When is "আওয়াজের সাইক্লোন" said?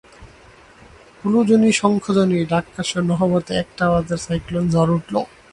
3.85-4.65